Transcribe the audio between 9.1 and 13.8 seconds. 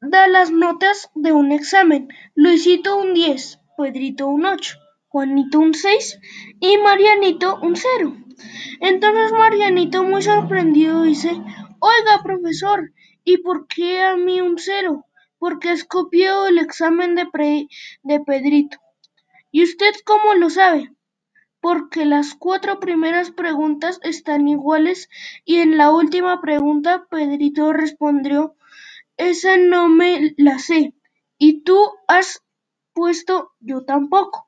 Marianito muy sorprendido dice: Oiga, profesor, ¿y por